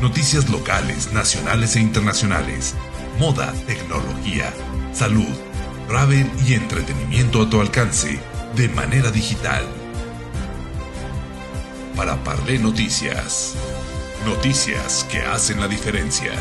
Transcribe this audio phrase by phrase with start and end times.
[0.00, 2.74] Noticias locales, nacionales e internacionales.
[3.18, 4.52] Moda, tecnología,
[4.92, 5.24] salud,
[5.88, 8.20] travel y entretenimiento a tu alcance
[8.54, 9.64] de manera digital.
[11.96, 13.54] Para Parlé Noticias.
[14.26, 16.32] Noticias que hacen la diferencia.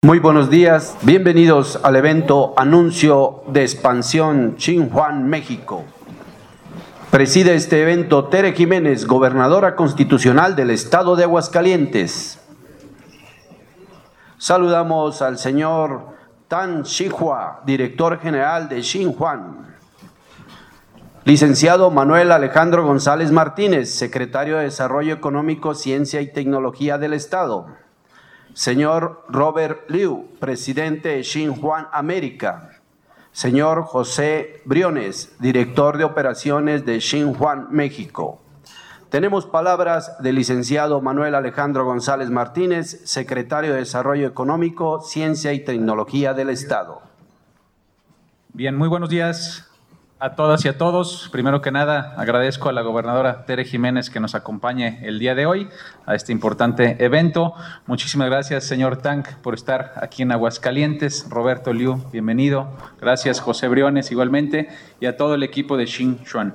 [0.00, 5.84] Muy buenos días, bienvenidos al evento Anuncio de Expansión Xinhuan, México.
[7.12, 12.40] Preside este evento Tere Jiménez, gobernadora constitucional del estado de Aguascalientes.
[14.38, 16.06] Saludamos al señor
[16.48, 19.76] Tan Shihua, director general de Xinhuan.
[21.24, 27.66] Licenciado Manuel Alejandro González Martínez, secretario de Desarrollo Económico, Ciencia y Tecnología del Estado.
[28.54, 32.70] Señor Robert Liu, presidente de Xinhuan América.
[33.32, 38.42] Señor José Briones, director de operaciones de Xinhuan México.
[39.08, 46.34] Tenemos palabras del licenciado Manuel Alejandro González Martínez, secretario de Desarrollo Económico, Ciencia y Tecnología
[46.34, 47.00] del Estado.
[48.52, 49.71] Bien, muy buenos días
[50.22, 51.28] a todas y a todos.
[51.32, 55.46] Primero que nada, agradezco a la gobernadora Tere Jiménez que nos acompañe el día de
[55.46, 55.68] hoy
[56.06, 57.54] a este importante evento.
[57.88, 61.26] Muchísimas gracias, señor Tank, por estar aquí en Aguascalientes.
[61.28, 62.68] Roberto Liu, bienvenido.
[63.00, 64.68] Gracias, José Briones, igualmente,
[65.00, 66.52] y a todo el equipo de Xinchuan.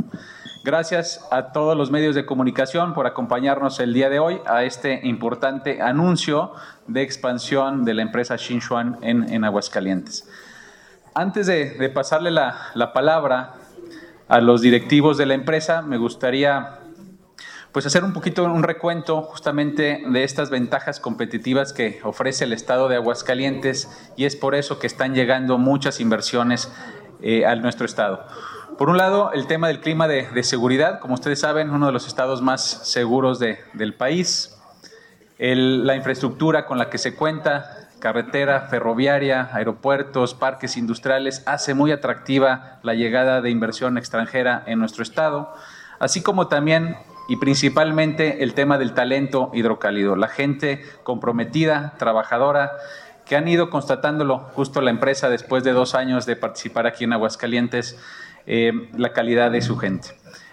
[0.63, 5.01] Gracias a todos los medios de comunicación por acompañarnos el día de hoy a este
[5.03, 6.53] importante anuncio
[6.87, 10.25] de expansión de la empresa Xinchuan en, en Aguascalientes.
[11.17, 13.55] Antes de, pasarle la, palabra
[14.27, 16.77] a los directivos de la empresa, me gustaría
[17.71, 22.87] pues hacer un poquito un recuento justamente de estas ventajas competitivas que ofrece el estado
[22.87, 26.71] de Aguascalientes y es por eso que están llegando muchas inversiones
[27.23, 28.23] eh, a nuestro estado.
[28.77, 32.05] Por un lado, el tema del clima de, seguridad, como ustedes saben, uno de los
[32.05, 34.55] estados más seguros del país.
[35.39, 42.79] la infraestructura con la que se cuenta, carretera, ferroviaria, aeropuertos, parques industriales, hace muy atractiva
[42.83, 45.53] la llegada de inversión extranjera en nuestro estado,
[45.99, 46.97] así como también
[47.27, 52.71] y principalmente el tema del talento hidrocálido, la gente comprometida, trabajadora,
[53.25, 57.13] que han ido constatándolo justo la empresa después de dos años de participar aquí en
[57.13, 57.99] Aguascalientes,
[58.45, 60.09] eh, la calidad de su gente.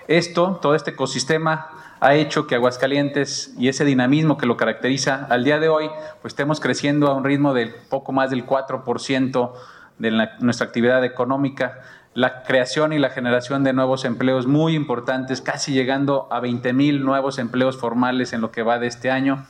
[0.08, 5.42] Esto, todo este ecosistema ha hecho que Aguascalientes y ese dinamismo que lo caracteriza al
[5.42, 5.88] día de hoy,
[6.20, 9.52] pues estemos creciendo a un ritmo de poco más del 4%
[9.98, 11.80] de nuestra actividad económica,
[12.12, 17.02] la creación y la generación de nuevos empleos muy importantes, casi llegando a 20 mil
[17.02, 19.46] nuevos empleos formales en lo que va de este año.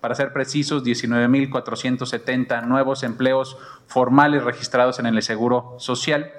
[0.00, 6.32] Para ser precisos, 19.470 nuevos empleos formales registrados en el Seguro Social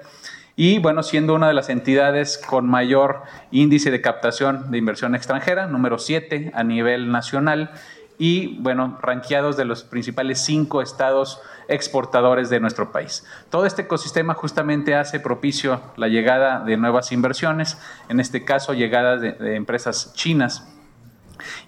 [0.60, 5.66] y bueno, siendo una de las entidades con mayor índice de captación de inversión extranjera,
[5.68, 7.70] número 7 a nivel nacional,
[8.18, 13.24] y bueno, ranqueados de los principales cinco estados exportadores de nuestro país.
[13.48, 17.78] Todo este ecosistema justamente hace propicio la llegada de nuevas inversiones,
[18.10, 20.68] en este caso llegada de, de empresas chinas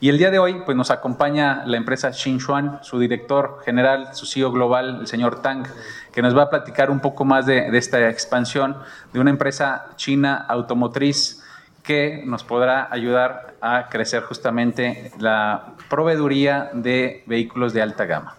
[0.01, 4.27] y el día de hoy pues, nos acompaña la empresa Xinchuan, su director general, su
[4.27, 5.67] CEO global, el señor Tang,
[6.13, 8.77] que nos va a platicar un poco más de, esta expansión
[9.13, 11.43] de una empresa china automotriz
[11.83, 18.37] que nos podrá ayudar a crecer justamente la proveeduría de vehículos de alta gama.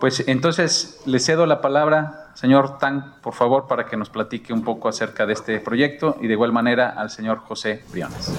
[0.00, 4.63] Pues entonces le cedo la palabra, señor Tang, por favor, para que nos platique un
[4.63, 8.31] poco acerca de este proyecto y de igual manera al señor José Briones.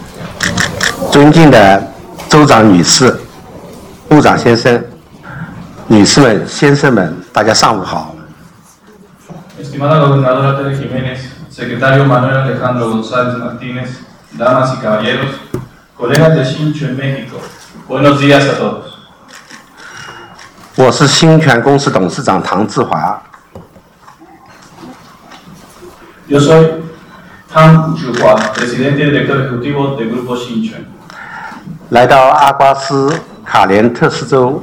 [1.10, 1.82] 尊敬的
[2.28, 3.20] 州长女士、
[4.08, 4.82] 部长先生、
[5.88, 8.14] 女士们、先生们，大家上午好。
[9.60, 14.00] Estimada gobernadora Tere Jiménez, secretario Manuel Alejandro González Martínez,
[14.32, 15.30] damas y caballeros,
[15.96, 17.38] colegas de Xinchu en México,
[17.86, 18.92] buenos días a todos.
[20.74, 23.22] 我是新泉公司董事长唐志华。
[26.27, 26.61] 比如说
[27.47, 29.25] 他们不去管这几年这个地
[31.89, 33.09] 来到阿瓜斯
[33.45, 34.61] 卡连特斯州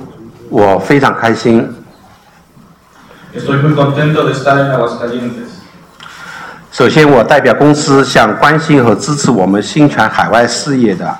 [0.50, 1.66] 我非常开心。
[6.70, 11.16] 首先我代表公司向关心和支持我们新泉海外事业的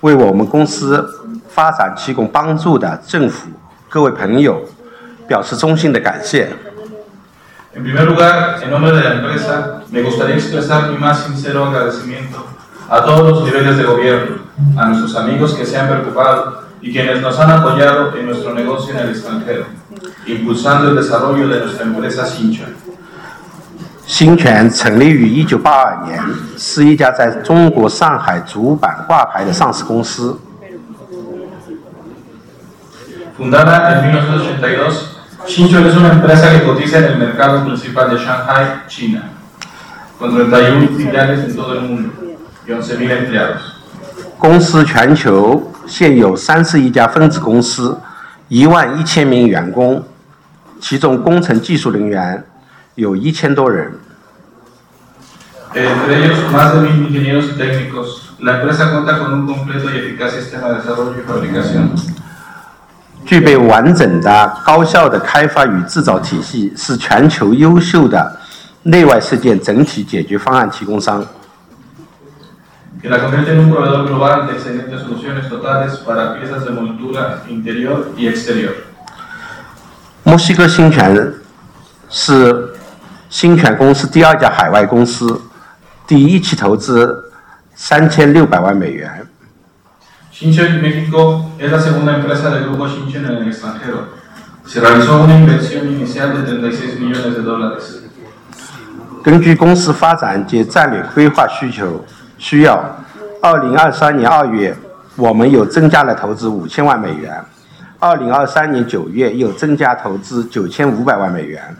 [0.00, 1.08] 为我们公司
[1.48, 3.48] 发展提供帮助的政府
[3.88, 4.60] 各位朋友
[5.28, 6.50] 表示衷心的感谢。
[7.73, 12.45] En primer lugar, en nombre de la empresa, me gustaría expresar mi más sincero agradecimiento
[12.89, 14.37] a todos los niveles de gobierno,
[14.75, 18.93] a nuestros amigos que se han preocupado y quienes nos han apoyado en nuestro negocio
[18.93, 19.65] en el extranjero,
[20.25, 22.65] impulsando el desarrollo de nuestra empresa Sincha.
[24.07, 26.19] 新泉成立于一九八二年，
[26.57, 30.35] 是一家在中国上海主板挂牌的上市公司。
[33.37, 35.12] Fundada en 1982,
[35.47, 39.31] Xinchuan es una empresa que cotiza en el mercado principal de Shanghai, China,
[40.17, 42.13] con 31 filiales en todo el mundo
[42.67, 43.61] y 11.000 empleados.
[44.37, 47.97] 公司全球现有三十一家分子公司，
[48.47, 50.03] 一万一千名员工，
[50.79, 52.43] 其中工程技术人员
[52.95, 53.91] 有一千多人。
[55.73, 58.33] Entre ellos, más de 1.000 ingenieros y técnicos.
[58.39, 61.93] La empresa cuenta con un completo y eficaz sistema de desarrollo y fabricación.
[63.24, 68.38] 具备完整的、高效的开发与制造体系，是全球优秀的
[68.82, 71.24] 内外事件整体解决方案提供商。
[73.02, 78.06] que la convierte en un proveedor global de excelentes soluciones totales para piezas de montura interior
[78.16, 78.72] y exterior.
[80.22, 81.34] 墨西哥新泉
[82.08, 82.74] 是
[83.28, 85.38] 新泉公司第二家海外公司，
[86.06, 87.30] 第一期投资
[87.74, 89.26] 三千六百万美元。
[90.33, 94.07] Shinchen México es la segunda empresa del grupo Shinchen en el extranjero.
[94.65, 98.03] Se realizó una inversión inicial de 36 millones de dólares.
[99.21, 102.05] 根据公司发展及战略规划需求
[102.37, 103.03] 需要，
[103.41, 104.77] 二零二三年二月，
[105.17, 107.43] 我们又增加了投资五千万美元；
[107.99, 111.75] 二零二三年九月又增加投资九千五百万美元。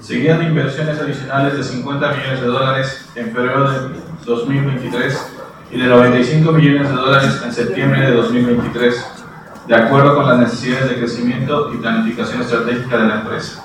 [0.00, 3.78] Seguían inversiones adicionales de 50 millones de dólares en febrero de
[4.26, 5.18] 2023
[5.70, 8.94] y de 95 millones de dólares en septiembre de 2023,
[9.66, 13.60] de acuerdo con las necesidades de crecimiento y planificación estratégica de la empresa.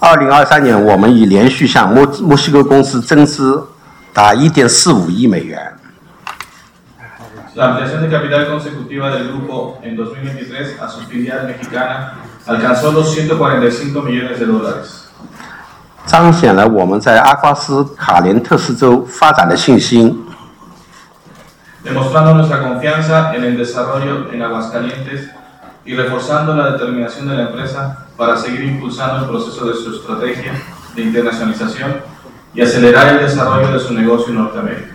[0.00, 3.66] 二零二三年，我们已连续向墨墨西哥公司增资
[4.12, 5.58] 达一点四五亿美元。
[7.54, 12.14] La ampliación de capital consecutiva del grupo en 2023 a su filial mexicana
[12.46, 15.04] alcanzó los 145 millones de dólares.
[16.06, 20.20] 彰显了我们在阿瓜斯卡连特斯州发展的信心。
[21.82, 25.30] demostrando nuestra confianza en el desarrollo en Aguascalientes
[25.84, 30.52] y reforzando la determinación de la empresa para seguir impulsando el proceso de su estrategia
[30.94, 31.96] de internacionalización
[32.54, 34.94] y acelerar el desarrollo de su negocio en Norteamérica.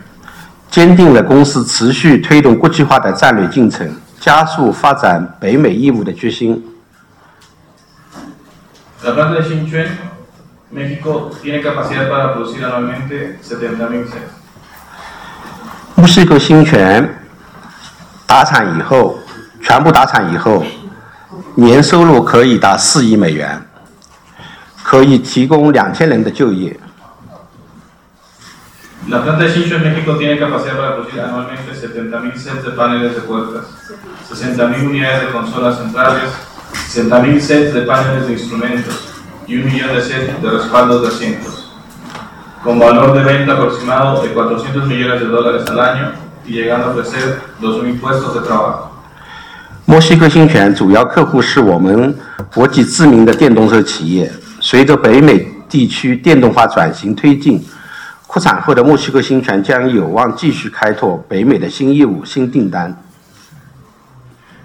[0.71, 6.63] 坚定了公司持续推动国际化的战略进程，加速发展北美业务的决心。
[9.03, 9.87] La planta de Xinchuan,
[10.71, 14.31] México, tiene capacidad para producir anualmente 70.000 sets.
[15.96, 17.22] 墨西哥新泉
[18.26, 19.18] 打产以后，
[19.62, 20.64] 全部打产以后，
[21.54, 23.62] 年收入可以达四亿美元，
[24.82, 26.78] 可以提供两千人的就业。
[42.63, 46.11] con valor de venta aproximado de 400 millones de dólares al año
[46.45, 48.85] y llegando a ofrecer 2.000 puestos de trabajo.
[49.85, 52.15] 墨西哥新泉主要客户是我们
[52.53, 54.31] 国际知名的电动车企业。
[54.61, 57.65] 随着北美地区电动化转型推进，
[58.27, 62.95] 扩产后的墨西哥新泉将有望继续开拓北美的新业务、新订单。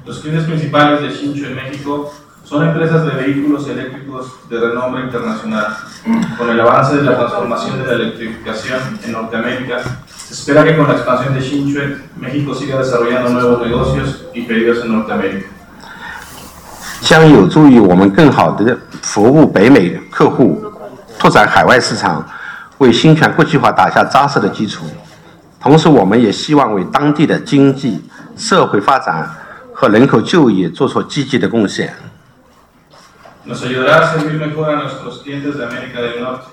[0.06, 2.10] Los clientes principales de Shincho en México
[17.01, 20.59] 将有助于我们更好地服务北美客户，
[21.19, 22.27] 拓展海外市场，
[22.79, 24.85] 为新全国际化打下扎实的基础。
[25.61, 28.03] 同时，我们也希望为当地的经济
[28.35, 29.29] 社会发展
[29.71, 31.93] 和人口就业做出积极的贡献。
[33.44, 36.46] Nos ayudará a servir mejor a nuestros clientes de América del Norte,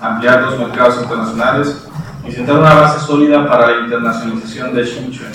[0.00, 1.86] ampliar los mercados internacionales
[2.26, 5.32] y sentar una base sólida para la internacionalización de Xinchuan,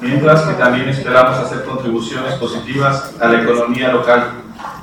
[0.00, 4.30] mientras que también esperamos hacer contribuciones positivas a la economía local,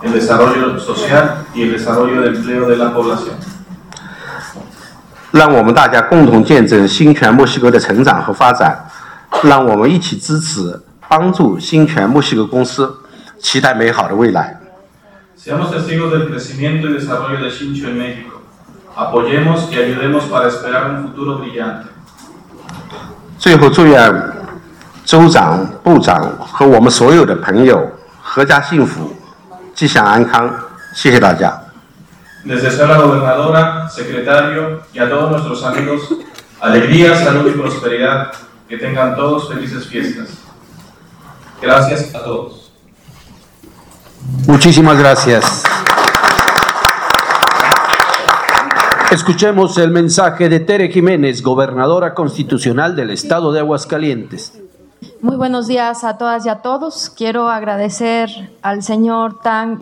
[0.04, 3.36] el desarrollo social y el desarrollo del empleo de la población.
[5.32, 8.86] 让我们大家共同见证新泉墨西哥的成长和发展，
[9.44, 13.00] 让我们一起支持、帮助新泉墨西哥公司，
[13.40, 14.59] 期待美好的未来。
[15.40, 18.42] Seamos testigos del crecimiento y desarrollo de Xinchu en México.
[18.96, 21.90] Apoyemos y ayudemos para esperar un futuro brillante.
[23.38, 24.34] 最后，祝愿
[25.06, 27.92] 州长、部长和我们所有的朋友
[28.24, 29.16] 阖家幸福、
[29.74, 30.50] 吉祥安康。
[30.94, 31.62] 谢谢大家。
[32.46, 36.02] Les deseo a la gobernadora, secretario y a todos nuestros amigos
[36.60, 38.32] alegría, salud y prosperidad.
[38.68, 40.40] Que tengan todos felices fiestas.
[41.62, 42.59] Gracias a todos.
[44.47, 45.65] Muchísimas gracias.
[49.11, 54.57] Escuchemos el mensaje de Tere Jiménez, gobernadora constitucional del estado de Aguascalientes.
[55.21, 57.11] Muy buenos días a todas y a todos.
[57.11, 58.31] Quiero agradecer
[58.63, 59.81] al señor Tang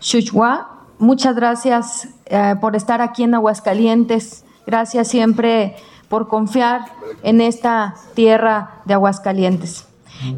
[0.00, 0.84] Shuchua.
[0.98, 4.44] Muchas gracias eh, por estar aquí en Aguascalientes.
[4.66, 5.74] Gracias siempre
[6.10, 6.82] por confiar
[7.22, 9.87] en esta tierra de Aguascalientes.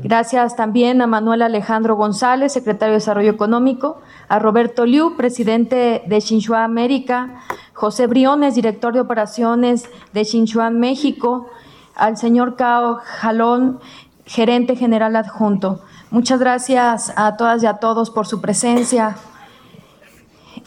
[0.02, 6.20] Gracias también a Manuel Alejandro González, secretario de Desarrollo Económico, a Roberto Liu, presidente de
[6.20, 7.40] Xinhua América,
[7.72, 11.49] José Briones, director de operaciones de Xinchuan México,
[11.96, 13.80] al señor Cao Jalón,
[14.26, 15.80] gerente general adjunto.
[16.10, 19.16] Muchas gracias a todas y a todos por su presencia.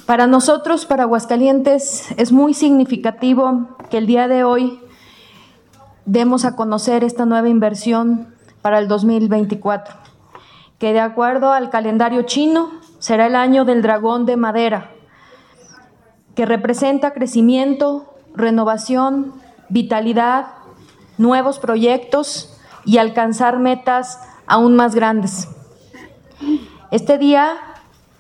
[0.08, 4.80] Para nosotros, para Aguascalientes, es muy significativo que el día de hoy
[6.06, 8.33] demos a conocer esta nueva inversión
[8.64, 9.96] para el 2024,
[10.80, 14.90] que de acuerdo al calendario chino será el año del dragón de madera
[16.36, 19.34] que representa crecimiento, renovación,
[19.70, 20.48] vitalidad,
[21.18, 25.48] nuevos proyectos y alcanzar metas aún más grandes.
[26.92, 27.54] Este día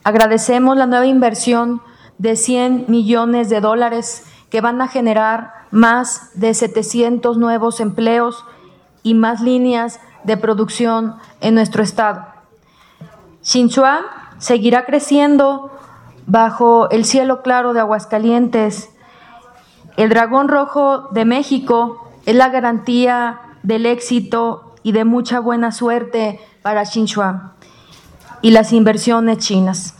[0.03, 1.81] agradecemos la nueva inversión
[2.17, 8.45] de 100 millones de dólares que van a generar más de 700 nuevos empleos
[9.01, 12.25] y más líneas de producción en nuestro estado.
[13.41, 14.01] Xinhua
[14.37, 15.71] seguirá creciendo
[16.25, 18.89] bajo el cielo claro de Aguascalientes.
[19.97, 26.39] El dragón rojo de México es la garantía del éxito y de mucha buena suerte
[26.61, 27.53] para Xinhua
[28.41, 29.95] y las inversiones chinas.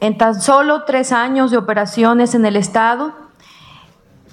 [0.00, 3.12] En tan solo tres años de operaciones en el Estado,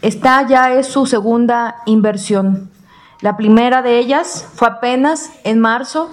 [0.02, 2.70] esta ya es su segunda inversión.
[3.24, 6.10] La primera de ellas fue apenas en marzo,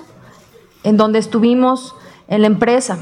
[0.85, 1.97] en donde estuvimos
[2.29, 2.99] en la empresa.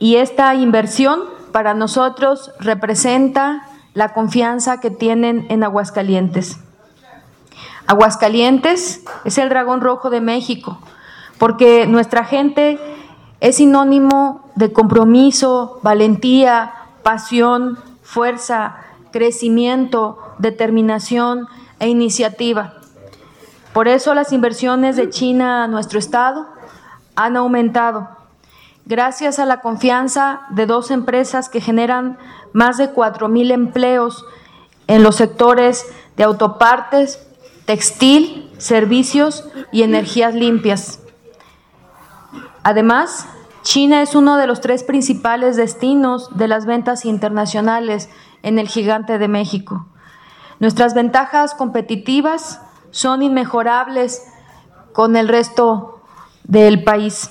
[0.00, 1.20] Y esta inversión
[1.52, 6.58] para nosotros representa la confianza que tienen en Aguascalientes.
[7.86, 10.80] Aguascalientes es el dragón rojo de México,
[11.38, 12.80] porque nuestra gente
[13.38, 16.72] es sinónimo de compromiso, valentía,
[17.04, 18.78] pasión, fuerza,
[19.12, 21.46] crecimiento, determinación
[21.80, 22.74] e iniciativa.
[23.72, 26.46] Por eso las inversiones de China a nuestro estado
[27.16, 28.08] han aumentado
[28.86, 32.18] gracias a la confianza de dos empresas que generan
[32.52, 34.24] más de 4.000 empleos
[34.86, 37.26] en los sectores de autopartes,
[37.66, 41.00] textil, servicios y energías limpias.
[42.62, 43.26] Además,
[43.62, 48.08] China es uno de los tres principales destinos de las ventas internacionales
[48.42, 49.86] en el gigante de México.
[50.60, 52.60] Nuestras ventajas competitivas
[52.90, 54.26] son inmejorables
[54.92, 56.02] con el resto
[56.44, 57.30] del país.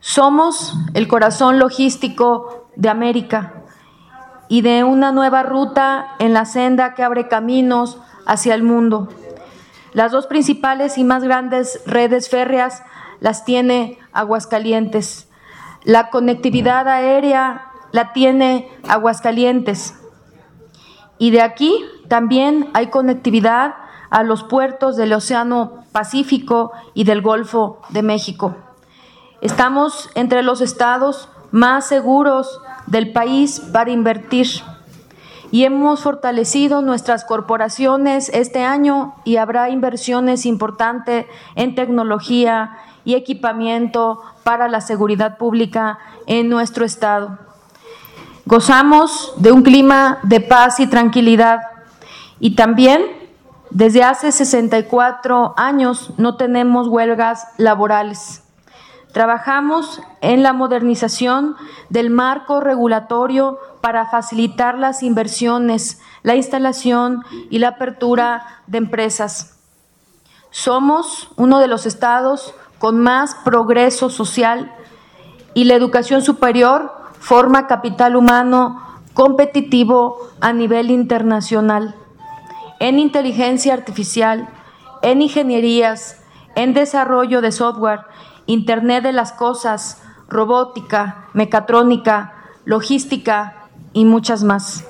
[0.00, 3.54] Somos el corazón logístico de América
[4.48, 9.08] y de una nueva ruta en la senda que abre caminos hacia el mundo.
[9.94, 12.82] Las dos principales y más grandes redes férreas
[13.20, 15.28] las tiene Aguascalientes.
[15.84, 19.94] La conectividad aérea la tiene Aguascalientes.
[21.18, 23.74] Y de aquí también hay conectividad
[24.10, 28.54] a los puertos del Océano Pacífico y del Golfo de México.
[29.40, 34.46] Estamos entre los estados más seguros del país para invertir
[35.50, 42.76] y hemos fortalecido nuestras corporaciones este año y habrá inversiones importantes en tecnología
[43.06, 47.38] y equipamiento para la seguridad pública en nuestro estado.
[48.44, 51.71] Gozamos de un clima de paz y tranquilidad
[52.42, 53.04] y también
[53.70, 58.42] desde hace 64 años no tenemos huelgas laborales.
[59.12, 61.54] Trabajamos en la modernización
[61.88, 69.60] del marco regulatorio para facilitar las inversiones, la instalación y la apertura de empresas.
[70.50, 74.74] Somos uno de los estados con más progreso social
[75.54, 78.82] y la educación superior forma capital humano
[79.14, 81.94] competitivo a nivel internacional
[82.82, 84.48] en inteligencia artificial,
[85.02, 86.16] en ingenierías,
[86.56, 88.00] en desarrollo de software
[88.46, 92.32] Internet de las Cosas, robótica, mecatrónica,
[92.64, 94.84] logística y muchas más.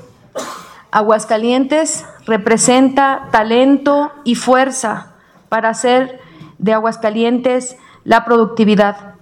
[0.91, 5.13] Aguascalientes representa talento y fuerza
[5.51, 6.19] para hacer
[6.57, 9.17] de Aguascalientes la productividad.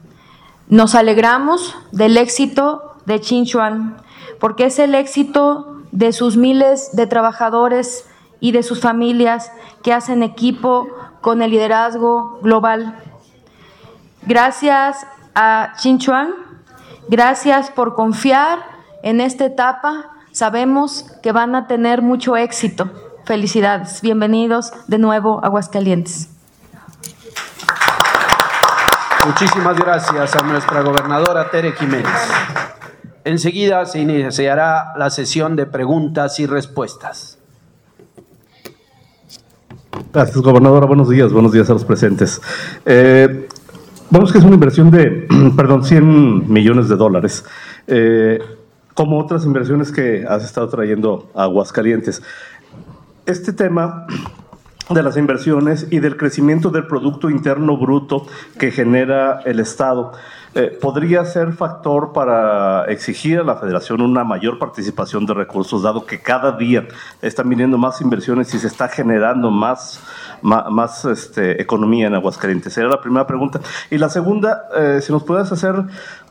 [0.69, 3.97] Nos alegramos del éxito de Chinchuan,
[4.39, 8.05] porque es el éxito de sus miles de trabajadores
[8.40, 10.88] y de sus familias que hacen equipo
[11.20, 12.97] con el liderazgo global
[14.23, 16.35] Gracias a Chinchuan,
[17.09, 18.59] gracias por confiar
[19.02, 22.88] en esta etapa Sabemos que van a tener mucho éxito.
[23.25, 24.00] Felicidades.
[24.00, 26.28] Bienvenidos de nuevo a Aguascalientes.
[29.26, 32.06] Muchísimas gracias a nuestra gobernadora Tere Jiménez.
[33.25, 37.39] Enseguida se iniciará la sesión de preguntas y respuestas.
[40.12, 40.87] Gracias, gobernadora.
[40.87, 42.40] Buenos días, buenos días a los presentes.
[42.85, 43.47] Eh,
[44.11, 47.45] vemos que es una inversión de, perdón, 100 millones de dólares,
[47.87, 48.40] eh,
[48.95, 52.23] como otras inversiones que has estado trayendo a Aguascalientes.
[53.25, 54.09] Este tema
[54.94, 58.26] de las inversiones y del crecimiento del Producto Interno Bruto
[58.59, 60.12] que genera el Estado.
[60.52, 66.06] Eh, ¿Podría ser factor para exigir a la Federación una mayor participación de recursos, dado
[66.06, 66.88] que cada día
[67.23, 70.00] están viniendo más inversiones y se está generando más,
[70.42, 72.73] más, este, economía en Aguascalientes?
[72.73, 73.61] Sería la primera pregunta.
[73.92, 75.76] Y la segunda, eh, si nos puedes hacer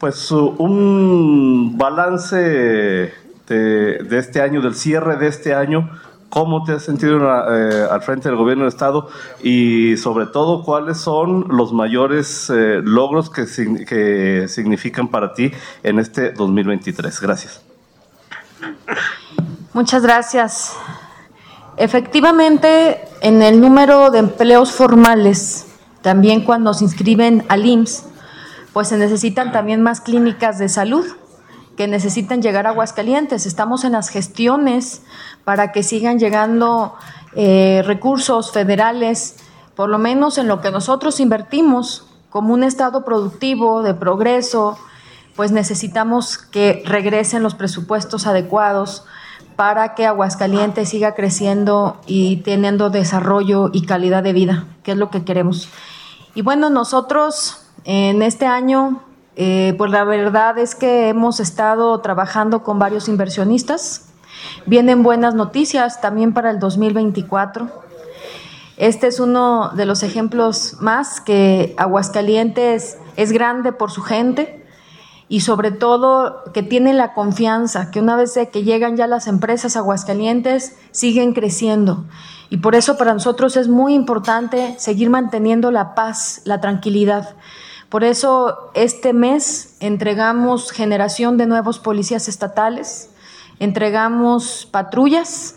[0.01, 5.89] pues, un balance de, de este año, del cierre de este año,
[6.29, 9.09] ¿Cómo te has sentido eh, al frente del gobierno del Estado?
[9.41, 13.45] Y sobre todo, ¿cuáles son los mayores eh, logros que,
[13.87, 17.19] que significan para ti en este 2023?
[17.19, 17.61] Gracias.
[19.73, 20.75] Muchas gracias.
[21.77, 25.65] Efectivamente, en el número de empleos formales,
[26.01, 28.05] también cuando se inscriben al IMSS,
[28.73, 31.05] pues se necesitan también más clínicas de salud
[31.79, 33.45] que necesitan llegar a Aguascalientes.
[33.45, 35.01] Estamos en las gestiones
[35.45, 36.93] para que sigan llegando
[37.37, 39.37] eh, recursos federales,
[39.75, 44.77] por lo menos en lo que nosotros invertimos como un Estado productivo, de progreso,
[45.37, 49.05] pues necesitamos que regresen los presupuestos adecuados
[49.55, 55.09] para que Aguascalientes siga creciendo y teniendo desarrollo y calidad de vida, que es lo
[55.09, 55.69] que queremos.
[56.35, 59.01] Y bueno, nosotros en este año
[59.35, 64.09] eh, pues la verdad es que hemos estado trabajando con varios inversionistas.
[64.65, 67.69] Vienen buenas noticias también para el 2024.
[68.77, 74.65] Este es uno de los ejemplos más que Aguascalientes es grande por su gente
[75.27, 79.75] y sobre todo que tiene la confianza que una vez que llegan ya las empresas
[79.75, 82.05] Aguascalientes siguen creciendo.
[82.49, 87.35] Y por eso para nosotros es muy importante seguir manteniendo la paz, la tranquilidad.
[87.89, 93.09] Por eso este mes entregamos generación de nuevos policías estatales,
[93.59, 95.55] entregamos patrullas.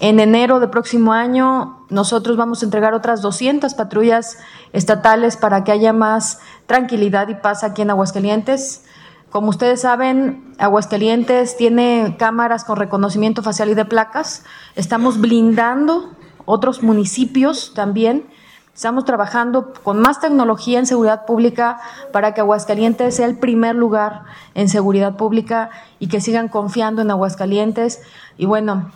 [0.00, 4.38] En enero del próximo año nosotros vamos a entregar otras 200 patrullas
[4.72, 8.84] estatales para que haya más tranquilidad y paz aquí en Aguascalientes.
[9.30, 14.44] Como ustedes saben, Aguascalientes tiene cámaras con reconocimiento facial y de placas.
[14.74, 16.10] Estamos blindando
[16.44, 18.26] otros municipios también
[18.74, 21.78] Estamos trabajando con más tecnología en seguridad pública
[22.10, 24.22] para que Aguascalientes sea el primer lugar
[24.54, 28.00] en seguridad pública y que sigan confiando en Aguascalientes.
[28.38, 28.90] Y bueno,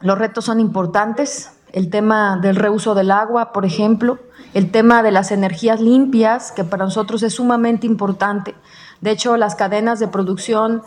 [0.00, 1.52] los retos son importantes.
[1.72, 4.18] El tema del reuso del agua, por ejemplo,
[4.54, 8.56] el tema de las energías limpias, que para nosotros es sumamente importante.
[9.00, 10.82] De hecho, las cadenas de producción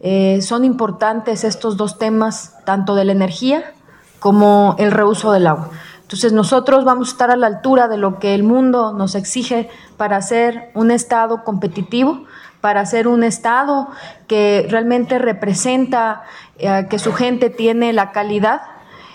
[0.00, 3.72] eh, son importantes estos dos temas, tanto de la energía
[4.18, 5.70] como el reuso del agua.
[6.06, 9.68] Entonces nosotros vamos a estar a la altura de lo que el mundo nos exige
[9.96, 12.26] para ser un Estado competitivo,
[12.60, 13.88] para ser un Estado
[14.28, 16.22] que realmente representa
[16.58, 18.62] eh, que su gente tiene la calidad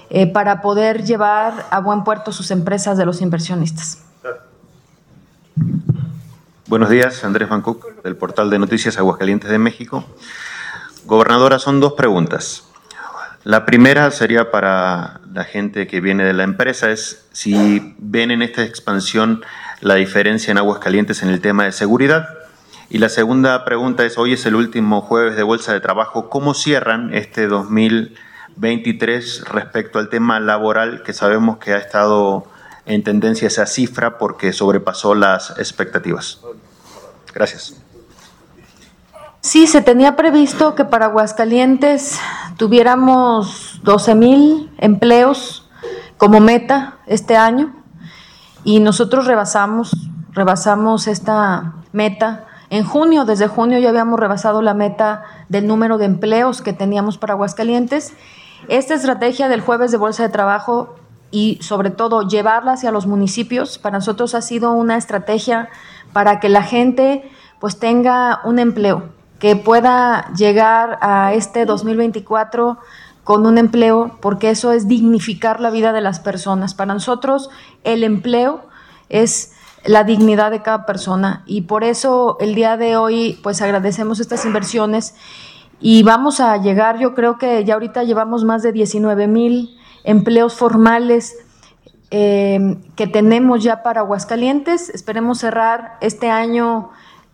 [0.09, 4.03] eh, para poder llevar a buen puerto sus empresas de los inversionistas.
[6.67, 10.03] Buenos días, Andrés Bancuc, del portal de noticias Aguascalientes de México.
[11.05, 12.65] Gobernadora, son dos preguntas.
[13.43, 18.43] La primera sería para la gente que viene de la empresa, es si ven en
[18.43, 19.43] esta expansión
[19.79, 22.29] la diferencia en aguas calientes en el tema de seguridad.
[22.89, 26.53] Y la segunda pregunta es, hoy es el último jueves de Bolsa de Trabajo, ¿cómo
[26.53, 32.45] cierran este 2023 respecto al tema laboral que sabemos que ha estado
[32.85, 36.41] en tendencia esa cifra porque sobrepasó las expectativas?
[37.33, 37.75] Gracias.
[39.43, 42.19] Sí, se tenía previsto que para Aguascalientes
[42.57, 45.67] tuviéramos 12 mil empleos
[46.17, 47.73] como meta este año
[48.63, 49.97] y nosotros rebasamos,
[50.31, 52.45] rebasamos esta meta.
[52.69, 57.17] En junio, desde junio ya habíamos rebasado la meta del número de empleos que teníamos
[57.17, 58.13] para Aguascalientes.
[58.67, 60.97] Esta estrategia del jueves de Bolsa de Trabajo
[61.31, 65.69] y sobre todo llevarla hacia los municipios, para nosotros ha sido una estrategia
[66.13, 67.27] para que la gente
[67.59, 69.09] pues tenga un empleo,
[69.41, 72.77] que pueda llegar a este 2024
[73.23, 76.75] con un empleo, porque eso es dignificar la vida de las personas.
[76.75, 77.49] Para nosotros
[77.83, 78.61] el empleo
[79.09, 84.19] es la dignidad de cada persona y por eso el día de hoy pues agradecemos
[84.19, 85.15] estas inversiones
[85.79, 90.53] y vamos a llegar, yo creo que ya ahorita llevamos más de 19 mil empleos
[90.53, 91.35] formales
[92.11, 94.89] eh, que tenemos ya para Aguascalientes.
[94.89, 96.91] Esperemos cerrar este año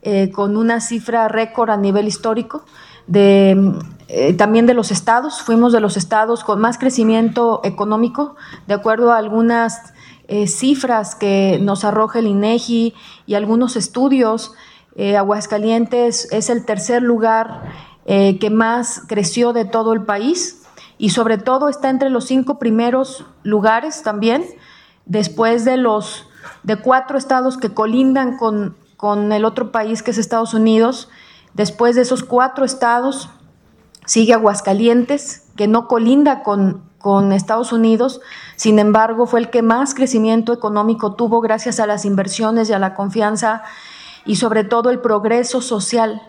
[0.10, 2.64] eh, con una cifra récord a nivel histórico.
[3.08, 3.74] De,
[4.08, 8.36] eh, también de los estados, fuimos de los estados con más crecimiento económico,
[8.68, 9.94] de acuerdo a algunas
[10.46, 12.94] cifras que nos arroja el INEGI
[13.28, 14.54] y algunos estudios.
[15.18, 17.62] Aguascalientes es el tercer lugar
[18.10, 20.64] eh, que más creció de todo el país
[20.98, 24.46] y sobre todo está entre los cinco primeros lugares también,
[25.06, 26.26] después de los
[26.64, 31.10] de cuatro estados que colindan con, con el otro país que es Estados Unidos.
[31.54, 33.30] Después de esos cuatro estados
[34.06, 38.22] sigue Aguascalientes, que no colinda con, con Estados Unidos,
[38.56, 42.80] sin embargo fue el que más crecimiento económico tuvo gracias a las inversiones y a
[42.80, 43.64] la confianza
[44.26, 46.22] y sobre todo el progreso social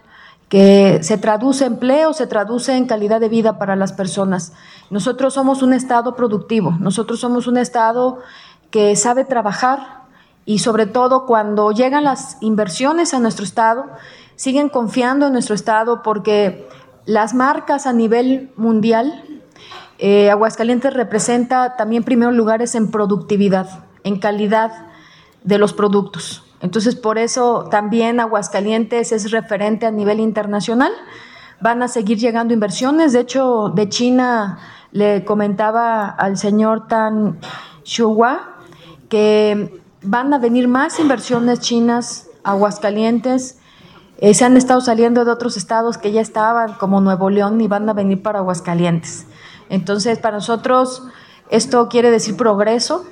[0.48, 4.52] que se traduce en empleo, se traduce en calidad de vida para las personas.
[4.90, 8.18] Nosotros somos un Estado productivo, nosotros somos un Estado
[8.70, 9.97] que sabe trabajar
[10.48, 13.84] y sobre todo cuando llegan las inversiones a nuestro Estado,
[14.34, 16.66] siguen confiando en nuestro Estado porque
[17.04, 19.22] las marcas a nivel mundial,
[19.98, 24.86] eh, Aguascalientes representa también primeros lugares en productividad, en calidad
[25.44, 26.44] de los productos.
[26.62, 30.92] Entonces, por eso también Aguascalientes es referente a nivel internacional.
[31.60, 33.12] Van a seguir llegando inversiones.
[33.12, 34.60] De hecho, de China
[34.92, 37.38] le comentaba al señor Tan
[37.84, 38.54] Shuhua
[39.10, 43.58] que van a venir más inversiones chinas Aguascalientes.
[44.18, 47.68] Eh, se han estado saliendo de otros estados que ya estaban, como Nuevo León, y
[47.68, 49.26] van a venir para Aguascalientes.
[49.68, 51.02] Entonces, para nosotros
[51.50, 53.04] esto quiere decir progreso.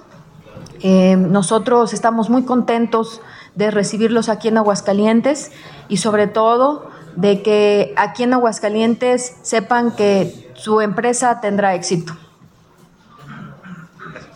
[0.81, 3.23] Eh, nosotros estamos muy contentos
[3.55, 5.53] de recibirlos aquí en Aguascalientes
[5.89, 12.15] y sobre todo de que aquí en Aguascalientes sepan que su empresa tendrá éxito.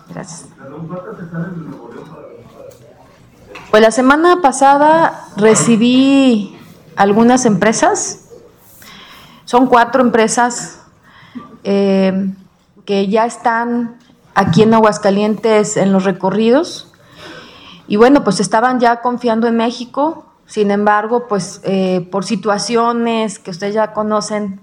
[0.08, 0.48] Gracias.
[3.70, 6.58] Pues la semana pasada recibí
[6.96, 8.28] algunas empresas,
[9.44, 10.80] son cuatro empresas
[11.62, 12.34] eh,
[12.84, 13.96] que ya están
[14.34, 16.92] aquí en Aguascalientes en los recorridos.
[17.86, 23.52] Y bueno, pues estaban ya confiando en México, sin embargo, pues eh, por situaciones que
[23.52, 24.60] ustedes ya conocen,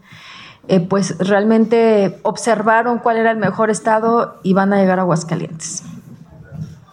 [0.68, 5.84] eh, pues realmente observaron cuál era el mejor estado y van a llegar a Aguascalientes.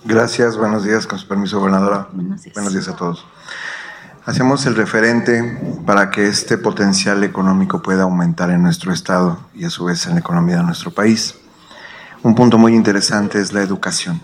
[0.04, 2.08] Gracias, buenos días, con su permiso, gobernadora.
[2.12, 2.54] Buenos días.
[2.54, 3.26] Buenos días a todos.
[4.24, 9.70] Hacemos el referente para que este potencial económico pueda aumentar en nuestro estado y a
[9.70, 11.34] su vez en la economía de nuestro país.
[12.22, 14.20] Un punto muy interesante es la educación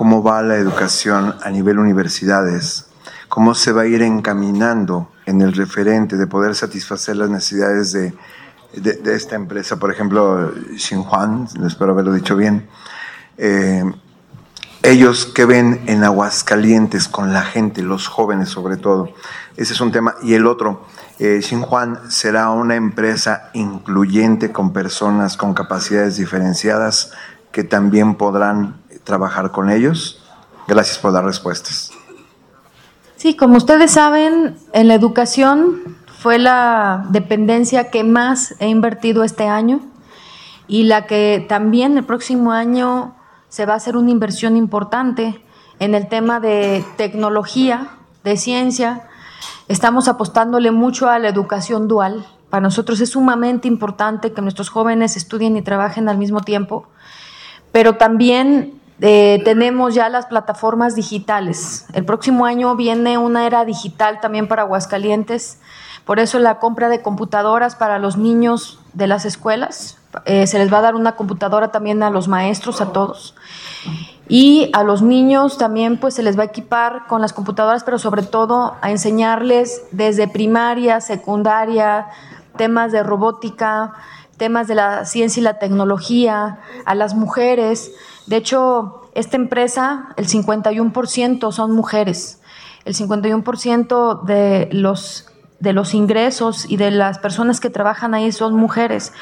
[0.00, 2.86] cómo va la educación a nivel universidades,
[3.28, 8.14] cómo se va a ir encaminando en el referente de poder satisfacer las necesidades de,
[8.72, 12.66] de, esta empresa, por ejemplo, Xinhuan, espero haberlo dicho bien.
[13.36, 13.84] Eh,
[14.82, 19.12] ellos que ven en Aguascalientes con la gente, los jóvenes sobre todo.
[19.56, 20.14] Ese es un tema.
[20.22, 20.86] Y el otro,
[21.18, 27.12] eh, Xinhuan será una empresa incluyente con personas con capacidades diferenciadas
[27.52, 30.22] que también podrán trabajar con ellos?
[30.66, 31.90] Gracias por las respuestas.
[33.16, 39.46] Sí, como ustedes saben, en la educación fue la dependencia que más he invertido este
[39.46, 39.80] año
[40.68, 43.14] y la que también el próximo año
[43.50, 45.44] se va a hacer una inversión importante
[45.80, 47.90] en el tema de tecnología,
[48.24, 49.08] de ciencia.
[49.68, 52.26] Estamos apostándole mucho a la educación dual.
[52.48, 56.86] Para nosotros es sumamente importante que nuestros jóvenes estudien y trabajen al mismo tiempo,
[57.72, 61.86] pero también eh, tenemos ya las plataformas digitales.
[61.92, 65.58] El próximo año viene una era digital también para Aguascalientes.
[66.04, 69.99] Por eso la compra de computadoras para los niños de las escuelas.
[70.24, 73.34] Eh, se les va a dar una computadora también a los maestros, a todos.
[74.28, 77.98] Y a los niños también pues se les va a equipar con las computadoras, pero
[77.98, 82.06] sobre todo a enseñarles desde primaria, secundaria,
[82.56, 83.92] temas de robótica,
[84.36, 87.92] temas de la ciencia y la tecnología, a las mujeres.
[88.26, 92.40] De hecho, esta empresa, el 51% son mujeres.
[92.84, 95.29] El 51% de los
[95.60, 99.12] de los ingresos y de las personas que trabajan ahí son mujeres.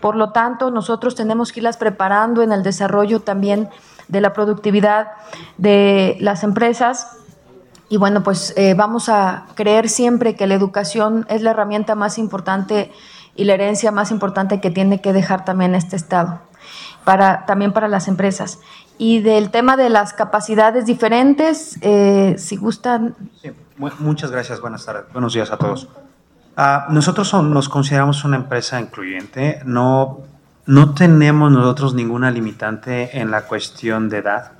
[0.00, 3.68] Por lo tanto, nosotros tenemos que irlas preparando en el desarrollo también
[4.08, 5.08] de la productividad
[5.56, 7.16] de las empresas.
[7.88, 12.18] Y bueno, pues eh, vamos a creer siempre que la educación es la herramienta más
[12.18, 12.92] importante
[13.34, 16.40] y la herencia más importante que tiene que dejar también este Estado
[17.06, 18.58] para, también para las empresas.
[18.98, 23.14] Y del tema de las capacidades diferentes, eh, si gustan.
[24.00, 25.88] muchas gracias, buenas tardes, buenos días a todos.
[26.56, 30.18] Ah, nosotros nos consideramos una empresa incluyente, no,
[30.66, 34.52] no tenemos nosotros ninguna limitante en la cuestión de edad.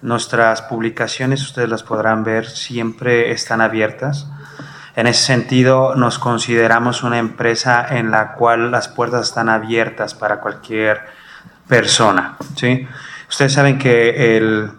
[0.00, 4.26] Nuestras publicaciones, ustedes las podrán ver, siempre están abiertas.
[4.96, 10.40] En ese sentido, nos consideramos una empresa en la cual las puertas están abiertas para
[10.40, 11.21] cualquier
[11.66, 12.36] persona.
[12.56, 12.86] ¿sí?
[13.28, 14.70] Ustedes saben que el,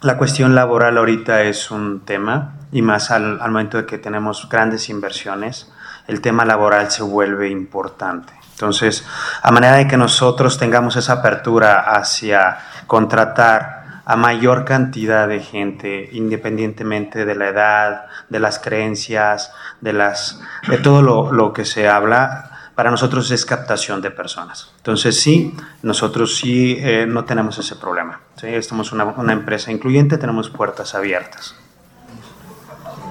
[0.00, 4.88] la cuestión laboral ahorita es un tema, y más al, momento de que tenemos grandes
[4.88, 5.72] inversiones
[6.06, 8.32] el tema laboral se vuelve importante.
[8.52, 9.06] Entonces,
[9.42, 16.08] a manera de que nosotros tengamos esa apertura hacia contratar a mayor cantidad de gente,
[16.12, 22.49] independientemente de la edad, de las creencias, de, las, de todo lo, que se habla,
[22.80, 24.70] para nosotros es captación de personas.
[24.78, 28.20] Entonces, sí, nosotros sí eh, no tenemos ese problema.
[28.36, 28.46] ¿sí?
[28.46, 31.54] Estamos una, una empresa incluyente, tenemos puertas abiertas.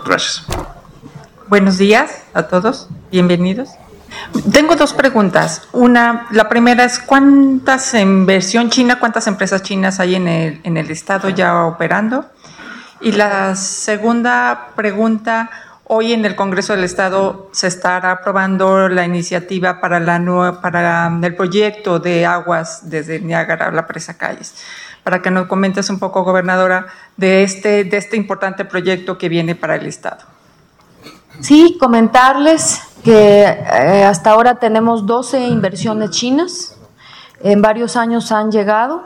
[0.03, 0.43] Gracias.
[1.49, 3.69] Buenos días a todos, bienvenidos.
[4.51, 5.67] Tengo dos preguntas.
[5.71, 10.89] Una, la primera es cuántas inversión china, cuántas empresas chinas hay en el, en el
[10.89, 12.25] estado ya operando.
[13.01, 15.51] Y la segunda pregunta,
[15.91, 21.35] hoy en el Congreso del Estado se estará aprobando la iniciativa para la para el
[21.35, 24.53] proyecto de aguas desde Niágara a la presa Calles.
[25.03, 26.85] Para que nos comentes un poco, gobernadora,
[27.17, 30.19] de este, de este importante proyecto que viene para el estado.
[31.39, 36.77] Sí, comentarles que eh, hasta ahora tenemos 12 inversiones chinas,
[37.41, 39.05] en varios años han llegado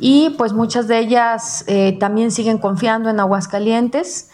[0.00, 4.30] y pues muchas de ellas eh, también siguen confiando en Aguascalientes.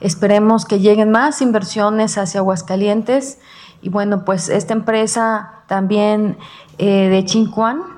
[0.00, 3.38] Esperemos que lleguen más inversiones hacia Aguascalientes
[3.82, 6.38] y bueno, pues esta empresa también
[6.78, 7.96] eh, de Chincuán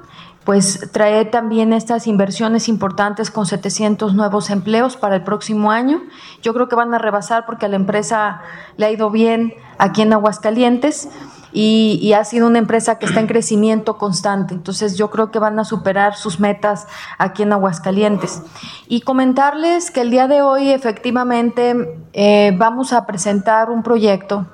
[0.48, 6.00] pues trae también estas inversiones importantes con 700 nuevos empleos para el próximo año.
[6.40, 8.40] Yo creo que van a rebasar porque a la empresa
[8.78, 11.10] le ha ido bien aquí en Aguascalientes
[11.52, 14.54] y, ha sido una empresa que está en crecimiento constante.
[14.54, 18.42] Entonces yo creo que van a superar sus metas aquí en Aguascalientes.
[18.86, 24.46] Y comentarles que el día de hoy efectivamente eh, vamos a presentar un proyecto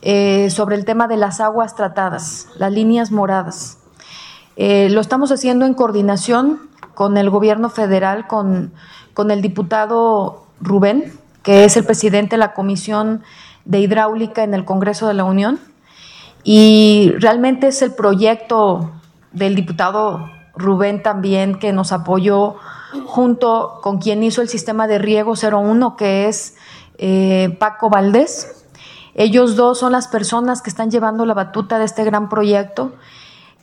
[0.00, 3.78] eh, sobre el tema de las aguas tratadas, las líneas moradas.
[4.56, 6.60] Eh, lo estamos haciendo en coordinación
[6.94, 8.72] con el gobierno federal, con,
[9.14, 13.22] con el diputado Rubén, que es el presidente de la Comisión
[13.64, 15.58] de Hidráulica en el Congreso de la Unión.
[16.44, 18.90] Y realmente es el proyecto
[19.32, 22.56] del diputado Rubén también que nos apoyó
[23.06, 26.56] junto con quien hizo el sistema de riego 01, que es
[26.98, 28.64] eh, Paco Valdés.
[29.14, 32.92] Ellos dos son las personas que están llevando la batuta de este gran proyecto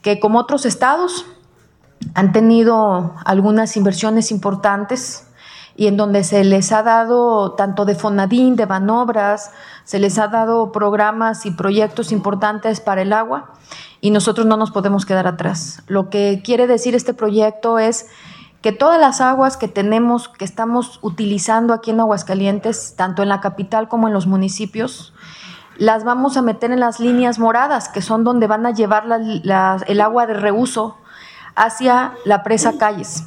[0.01, 1.25] que como otros estados
[2.13, 5.27] han tenido algunas inversiones importantes
[5.79, 9.51] y en donde se les ha dado tanto de Fonadín, de Banobras,
[9.85, 13.53] se les ha dado programas y proyectos importantes para el agua
[14.01, 15.81] y nosotros no nos podemos quedar atrás.
[15.87, 18.07] Lo que quiere decir este proyecto es
[18.61, 23.39] que todas las aguas que tenemos, que estamos utilizando aquí en Aguascalientes, tanto en la
[23.39, 25.13] capital como en los municipios,
[25.77, 30.01] las vamos a meter en las líneas moradas, que son donde van a llevar el
[30.01, 30.97] agua de reuso
[31.55, 33.23] hacia la presa Calles.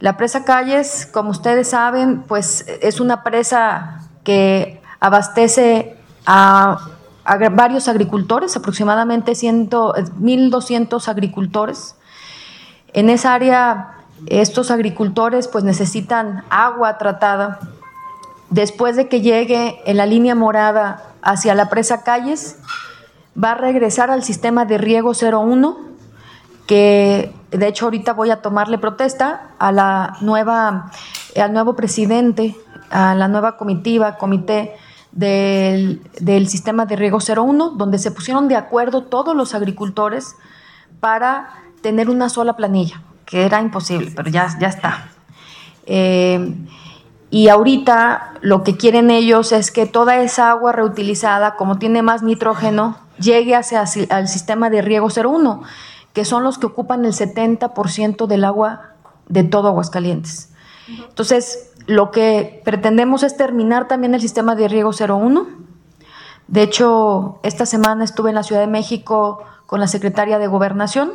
[0.00, 6.88] La presa Calles, como ustedes saben, pues es una presa que abastece a,
[7.52, 11.96] varios agricultores, aproximadamente 1.200 agricultores.
[12.94, 17.60] En esa área, estos agricultores pues necesitan agua tratada.
[18.48, 22.56] Después de que llegue en la línea morada hacia la presa Calles,
[23.36, 25.76] va a regresar al sistema de riego 01,
[26.70, 30.92] que de hecho ahorita voy a tomarle protesta a la nueva,
[31.34, 32.54] al nuevo presidente,
[32.90, 34.76] a la nueva comitiva, comité
[35.10, 40.36] del, del sistema de riego 01, donde se pusieron de acuerdo todos los agricultores
[41.00, 41.50] para
[41.82, 45.08] tener una sola planilla, que era imposible, pero ya, ya está.
[45.86, 46.54] Eh,
[47.30, 52.22] y ahorita lo que quieren ellos es que toda esa agua reutilizada, como tiene más
[52.22, 55.64] nitrógeno, llegue hacia al sistema de riego 01,
[56.12, 58.94] que son los que ocupan el 70% del agua
[59.28, 60.52] de todo Aguascalientes.
[60.88, 65.46] Entonces, lo que pretendemos es terminar también el sistema de riego 01.
[66.48, 71.12] De hecho, esta semana estuve en la Ciudad de México con la secretaria de Gobernación,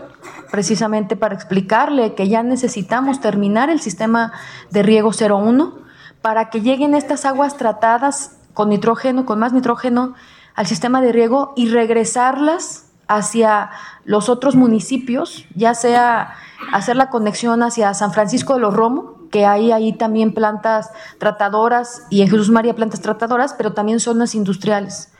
[0.49, 4.31] precisamente para explicarle que ya necesitamos terminar el sistema
[4.71, 5.73] de riego 01
[6.21, 10.13] para que lleguen estas aguas tratadas con nitrógeno, con más nitrógeno,
[10.55, 13.69] al sistema de riego y regresarlas hacia
[14.03, 16.35] los otros municipios, ya sea
[16.71, 22.03] hacer la conexión hacia San Francisco de los Romo, que hay ahí también plantas tratadoras
[22.09, 25.11] y en Jesús María plantas tratadoras, pero también zonas industriales,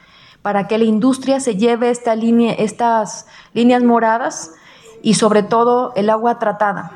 [0.42, 4.52] para que la industria se lleve esta línea, estas líneas moradas
[5.02, 6.92] y sobre todo el agua tratada,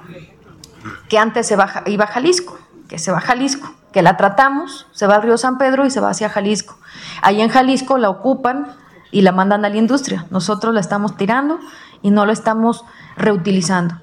[1.10, 4.88] que antes se baja, iba a Jalisco, que se va a Jalisco, que la tratamos,
[4.92, 6.78] se va al río San Pedro y se va hacia Jalisco.
[7.22, 8.76] Ahí en Jalisco la ocupan
[9.12, 10.26] y la mandan a la industria.
[10.30, 11.60] Nosotros la estamos tirando
[12.02, 12.86] y no la estamos
[13.18, 13.96] reutilizando.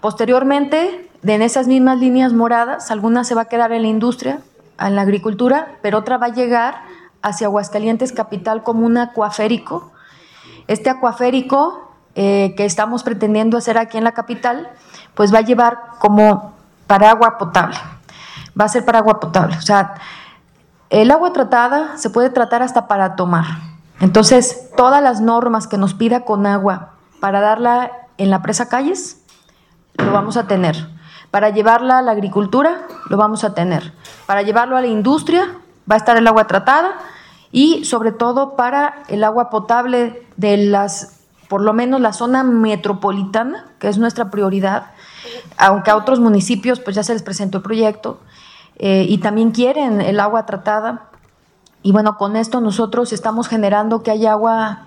[0.00, 4.40] Posteriormente, en esas mismas líneas moradas, alguna se va a quedar en la industria,
[4.78, 6.82] en la agricultura, pero otra va a llegar
[7.22, 9.92] hacia Aguascalientes Capital como un acuaférico.
[10.66, 14.70] Este acuaférico eh, que estamos pretendiendo hacer aquí en la capital,
[15.14, 16.54] pues va a llevar como
[16.86, 17.76] para agua potable.
[18.58, 19.56] Va a ser para agua potable.
[19.56, 19.94] O sea,
[20.88, 23.69] el agua tratada se puede tratar hasta para tomar.
[24.00, 29.22] Entonces, todas las normas que nos pida con agua para darla en la presa calles,
[29.96, 30.88] lo vamos a tener.
[31.30, 33.92] Para llevarla a la agricultura, lo vamos a tener.
[34.26, 35.58] Para llevarlo a la industria,
[35.90, 36.92] va a estar el agua tratada
[37.52, 43.66] y sobre todo para el agua potable de las, por lo menos la zona metropolitana,
[43.78, 44.92] que es nuestra prioridad,
[45.56, 48.20] aunque a otros municipios pues ya se les presentó el proyecto
[48.76, 51.09] eh, y también quieren el agua tratada.
[51.82, 54.86] Y bueno, con esto nosotros estamos generando que haya agua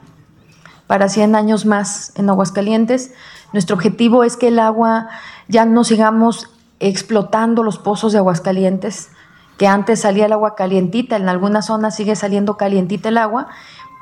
[0.88, 3.14] para 100 años más en Aguascalientes.
[3.52, 5.08] Nuestro objetivo es que el agua
[5.48, 9.10] ya no sigamos explotando los pozos de Aguascalientes,
[9.58, 13.48] que antes salía el agua calientita, en algunas zonas sigue saliendo calientita el agua,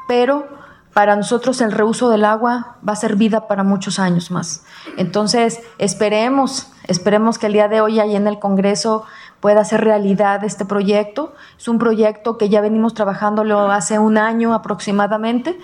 [0.08, 0.48] pero
[0.94, 4.64] para nosotros el reuso del agua va a ser vida para muchos años más.
[4.98, 9.06] Entonces, esperemos, esperemos que el día de hoy ahí en el Congreso
[9.42, 11.34] pueda ser realidad este proyecto.
[11.58, 15.58] Es un proyecto que ya venimos trabajándolo hace un año aproximadamente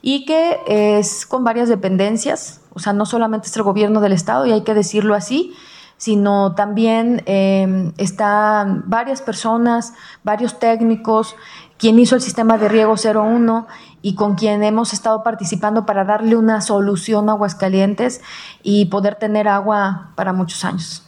[0.00, 4.44] y que es con varias dependencias, o sea, no solamente es el gobierno del Estado,
[4.44, 5.54] y hay que decirlo así,
[5.96, 11.36] sino también eh, están varias personas, varios técnicos,
[11.78, 13.66] quien hizo el sistema de riego 01
[14.02, 18.20] y con quien hemos estado participando para darle una solución a Aguascalientes
[18.62, 21.03] y poder tener agua para muchos años.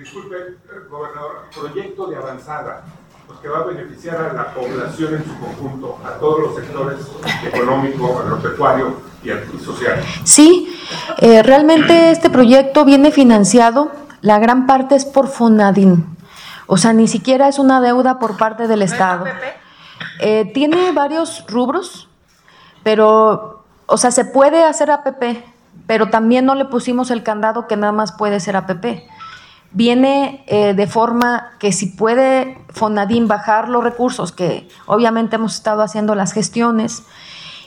[0.00, 0.34] Disculpe,
[0.88, 2.84] gobernador, proyecto de avanzada
[3.42, 7.06] que va a beneficiar a la población en su conjunto, a todos los sectores
[7.44, 9.28] económico, agropecuario y,
[9.62, 10.02] social.
[10.24, 10.74] Sí,
[11.18, 16.16] eh, realmente este proyecto viene financiado, la gran parte es por Fonadín,
[16.66, 19.26] o sea, ni siquiera es una deuda por parte del Estado.
[20.20, 22.08] Eh, tiene varios rubros,
[22.82, 25.44] pero, o sea, se puede hacer APP,
[25.86, 29.10] pero también no le pusimos el candado que nada más puede ser APP
[29.72, 35.82] viene eh, de forma que si puede Fonadín bajar los recursos, que obviamente hemos estado
[35.82, 37.04] haciendo las gestiones,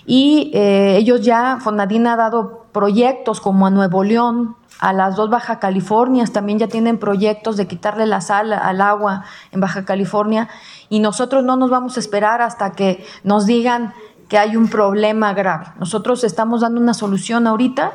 [0.05, 5.29] y eh, ellos ya, Fonadín ha dado proyectos como a Nuevo León, a las dos
[5.29, 10.49] Baja Californias, también ya tienen proyectos de quitarle la sal al agua en Baja California,
[10.89, 13.93] y nosotros no nos vamos a esperar hasta que nos digan
[14.27, 15.67] que hay un problema grave.
[15.79, 17.93] Nosotros estamos dando una solución ahorita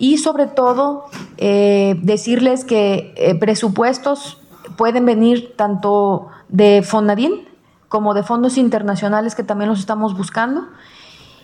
[0.00, 1.04] y sobre todo
[1.36, 4.38] eh, decirles que eh, presupuestos
[4.76, 7.46] pueden venir tanto de Fonadín
[7.88, 10.68] como de fondos internacionales que también los estamos buscando.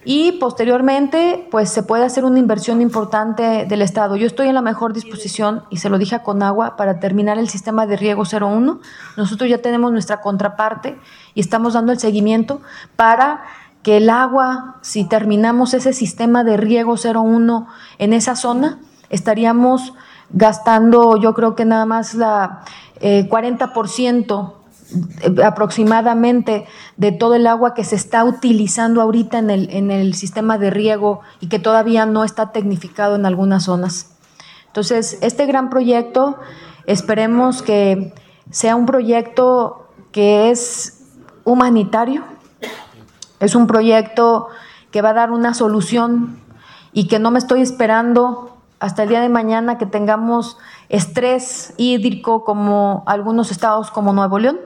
[0.07, 4.17] Y posteriormente, pues se puede hacer una inversión importante del Estado.
[4.17, 7.49] Yo estoy en la mejor disposición, y se lo dije a Conagua, para terminar el
[7.49, 8.81] sistema de riego 01.
[9.17, 10.99] Nosotros ya tenemos nuestra contraparte
[11.35, 12.63] y estamos dando el seguimiento
[12.95, 13.43] para
[13.87, 17.69] que el agua, si terminamos ese sistema de riego 01
[17.99, 19.95] en esa zona, estaríamos
[20.31, 22.65] gastando, yo creo que nada más la
[23.01, 24.55] 40%
[25.23, 30.15] eh, aproximadamente de todo el agua que se está utilizando ahorita en el, en el
[30.15, 34.17] sistema de riego y que todavía no está tecnificado en algunas zonas.
[34.67, 36.41] Entonces, este gran proyecto,
[36.87, 38.13] esperemos que
[38.51, 41.05] sea un proyecto que es
[41.45, 42.25] humanitario,
[43.41, 44.49] es un proyecto
[44.91, 46.39] que va a dar una solución
[46.93, 52.45] y que no me estoy esperando hasta el día de mañana que tengamos estrés hídrico
[52.45, 54.59] como algunos estados como Nuevo León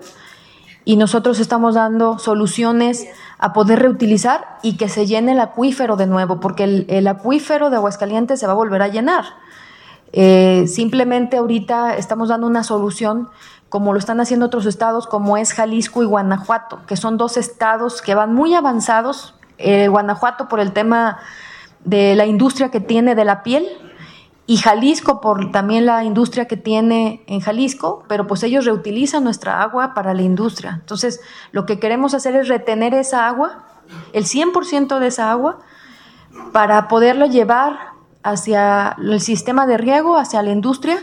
[0.85, 3.07] y nosotros estamos dando soluciones
[3.39, 7.77] a poder reutilizar y que se llene el acuífero de nuevo, porque el, acuífero de
[7.77, 9.25] Aguascalientes se va a volver a llenar.
[10.13, 13.29] Eh, simplemente ahorita estamos dando una solución
[13.71, 18.03] como lo están haciendo otros estados, como es Jalisco y Guanajuato, que son dos estados
[18.03, 19.35] que van muy avanzados.
[19.59, 21.19] Eh, Guanajuato por el tema
[21.85, 23.67] de la industria que tiene de la piel
[24.47, 29.63] y Jalisco por también la industria que tiene en Jalisco, pero pues ellos reutilizan nuestra
[29.63, 30.79] agua para la industria.
[30.81, 31.21] Entonces,
[31.53, 33.67] lo que queremos hacer es retener esa agua,
[34.13, 35.61] el 100% de esa agua,
[36.53, 37.79] para poderla llevar
[38.25, 40.99] hacia el sistema de riego, hacia la industria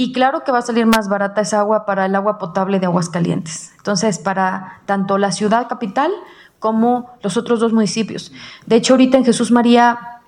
[0.00, 2.86] y claro que va a salir más barata esa agua para el agua potable de
[2.86, 3.72] Aguascalientes.
[3.78, 6.12] Entonces, para tanto la ciudad capital
[6.60, 8.30] como los otros dos municipios.
[8.64, 10.20] De hecho, ahorita en Jesús María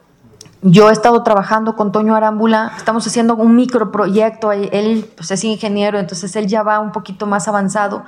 [0.61, 6.01] yo he estado trabajando con Toño Arámbula, estamos haciendo un microproyecto, él pues, es ingeniero,
[6.01, 8.03] entonces él ya va un poquito más avanzado.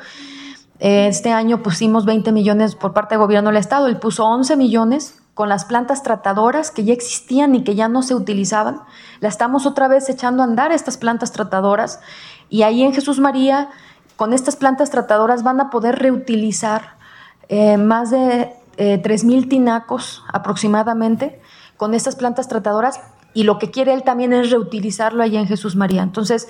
[0.81, 5.22] Este año pusimos 20 millones por parte del gobierno del estado, él puso 11 millones
[5.35, 8.83] con las plantas tratadoras que ya existían y que ya no se utilizaban.
[9.21, 12.01] La estamos otra vez echando a andar estas plantas tratadoras
[12.49, 13.71] y ahí en Jesús María,
[14.17, 16.97] con estas plantas tratadoras van a poder reutilizar
[17.49, 21.41] eh, más de eh, 3.000 tinacos aproximadamente
[21.77, 23.01] con estas plantas tratadoras
[23.35, 26.03] y lo que quiere él también es reutilizarlo allá en Jesús María.
[26.03, 26.49] Entonces,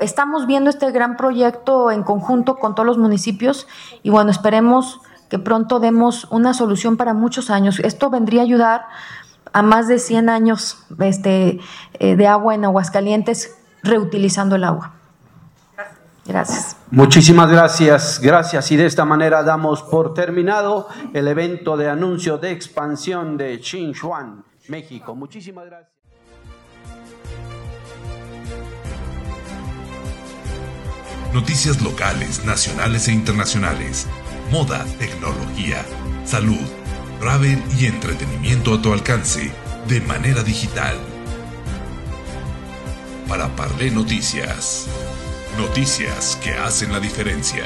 [0.00, 3.66] estamos viendo este gran proyecto en conjunto con todos los municipios
[4.02, 7.80] y bueno, esperemos que pronto demos una solución para muchos años.
[7.80, 8.86] Esto vendría a ayudar
[9.52, 11.60] a más de 100 años este,
[11.94, 14.92] eh, de agua en Aguascalientes reutilizando el agua.
[16.26, 16.76] Gracias.
[16.90, 18.70] Muchísimas gracias, gracias.
[18.72, 24.44] Y de esta manera damos por terminado el evento de anuncio de expansión de Xinhuan,
[24.68, 25.14] México.
[25.14, 25.92] Muchísimas gracias.
[31.32, 34.08] Noticias locales, nacionales e internacionales
[34.50, 35.84] moda, tecnología,
[36.24, 36.66] salud,
[37.20, 39.50] travel y entretenimiento a tu alcance
[39.88, 40.96] de manera digital.
[43.28, 44.86] Para Parle Noticias.
[45.58, 47.64] Noticias que hacen la diferencia.